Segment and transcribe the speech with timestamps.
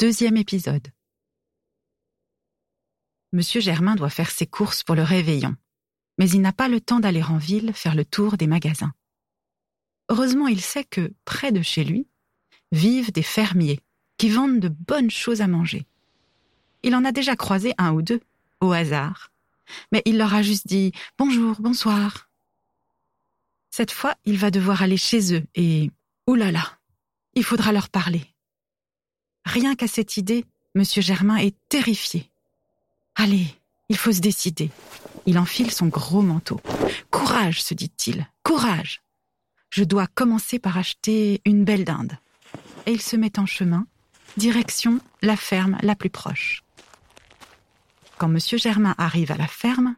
[0.00, 0.88] Deuxième épisode.
[3.34, 5.54] Monsieur Germain doit faire ses courses pour le réveillon,
[6.16, 8.94] mais il n'a pas le temps d'aller en ville faire le tour des magasins.
[10.08, 12.08] Heureusement, il sait que, près de chez lui,
[12.72, 13.80] vivent des fermiers
[14.16, 15.86] qui vendent de bonnes choses à manger.
[16.82, 18.22] Il en a déjà croisé un ou deux,
[18.62, 19.30] au hasard,
[19.92, 22.30] mais il leur a juste dit bonjour, bonsoir.
[23.68, 25.90] Cette fois, il va devoir aller chez eux et,
[26.26, 26.78] oulala,
[27.34, 28.24] il faudra leur parler.
[29.44, 30.44] Rien qu'à cette idée,
[30.74, 32.30] Monsieur Germain est terrifié.
[33.16, 33.46] Allez,
[33.88, 34.70] il faut se décider.
[35.26, 36.60] Il enfile son gros manteau.
[37.10, 39.02] Courage, se dit-il, courage.
[39.70, 42.16] Je dois commencer par acheter une belle dinde.
[42.86, 43.86] Et il se met en chemin,
[44.36, 46.62] direction la ferme la plus proche.
[48.18, 49.96] Quand Monsieur Germain arrive à la ferme,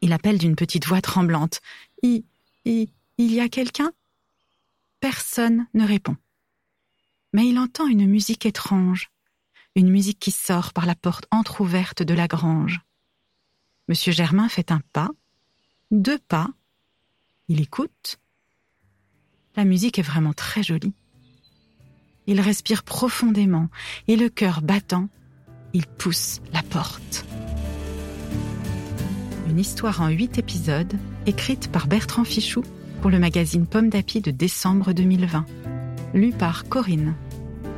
[0.00, 1.60] il appelle d'une petite voix tremblante.
[2.02, 2.24] Il,
[2.64, 3.92] il, il y a quelqu'un?
[5.00, 6.16] Personne ne répond
[7.32, 9.10] mais il entend une musique étrange,
[9.76, 12.80] une musique qui sort par la porte entr'ouverte de la grange.
[13.88, 15.10] Monsieur Germain fait un pas,
[15.90, 16.48] deux pas,
[17.48, 18.18] il écoute.
[19.56, 20.94] La musique est vraiment très jolie.
[22.26, 23.68] Il respire profondément
[24.06, 25.08] et le cœur battant,
[25.72, 27.24] il pousse la porte.
[29.48, 30.92] Une histoire en huit épisodes,
[31.26, 32.62] écrite par Bertrand Fichou
[33.00, 35.44] pour le magazine Pomme d'Api de décembre 2020
[36.14, 37.14] lu par Corinne.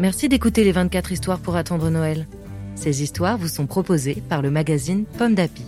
[0.00, 2.26] Merci d'écouter les 24 histoires pour attendre Noël.
[2.74, 5.64] Ces histoires vous sont proposées par le magazine Pomme d'Api.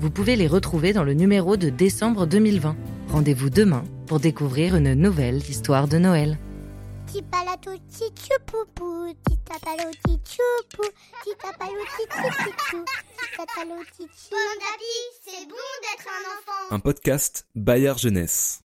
[0.00, 2.76] Vous pouvez les retrouver dans le numéro de décembre 2020.
[3.08, 6.38] Rendez-vous demain pour découvrir une nouvelle histoire de Noël.
[7.06, 7.20] C'est
[15.46, 16.74] bon d'être un enfant.
[16.74, 18.62] Un podcast Bayard Jeunesse.